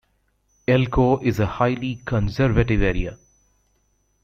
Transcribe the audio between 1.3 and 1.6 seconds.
a